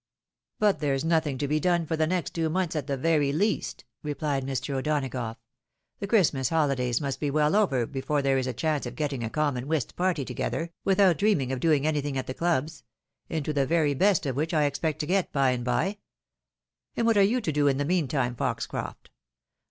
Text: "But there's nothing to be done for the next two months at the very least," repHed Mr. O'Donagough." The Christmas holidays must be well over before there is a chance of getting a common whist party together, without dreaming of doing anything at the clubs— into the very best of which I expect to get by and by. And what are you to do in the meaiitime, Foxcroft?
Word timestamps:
"But 0.59 0.79
there's 0.79 1.05
nothing 1.05 1.37
to 1.37 1.47
be 1.47 1.59
done 1.59 1.85
for 1.85 1.95
the 1.95 2.07
next 2.07 2.31
two 2.33 2.49
months 2.49 2.75
at 2.75 2.87
the 2.87 2.97
very 2.97 3.31
least," 3.31 3.85
repHed 4.03 4.41
Mr. 4.41 4.73
O'Donagough." 4.73 5.35
The 5.99 6.07
Christmas 6.07 6.49
holidays 6.49 6.99
must 6.99 7.19
be 7.19 7.29
well 7.29 7.55
over 7.55 7.85
before 7.85 8.23
there 8.23 8.39
is 8.39 8.47
a 8.47 8.51
chance 8.53 8.87
of 8.87 8.95
getting 8.95 9.23
a 9.23 9.29
common 9.29 9.67
whist 9.67 9.95
party 9.95 10.25
together, 10.25 10.71
without 10.83 11.19
dreaming 11.19 11.51
of 11.51 11.59
doing 11.59 11.85
anything 11.85 12.17
at 12.17 12.25
the 12.25 12.33
clubs— 12.33 12.83
into 13.29 13.53
the 13.53 13.67
very 13.67 13.93
best 13.93 14.25
of 14.25 14.35
which 14.35 14.55
I 14.55 14.63
expect 14.63 14.97
to 15.01 15.05
get 15.05 15.31
by 15.31 15.51
and 15.51 15.63
by. 15.63 15.99
And 16.97 17.05
what 17.05 17.15
are 17.17 17.21
you 17.21 17.39
to 17.39 17.51
do 17.51 17.67
in 17.67 17.77
the 17.77 17.85
meaiitime, 17.85 18.35
Foxcroft? 18.35 19.11